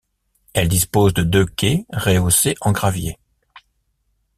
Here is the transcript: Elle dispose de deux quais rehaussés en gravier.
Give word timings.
Elle 0.55 0.67
dispose 0.67 1.13
de 1.13 1.21
deux 1.21 1.45
quais 1.45 1.85
rehaussés 1.93 2.55
en 2.61 2.71
gravier. 2.71 3.19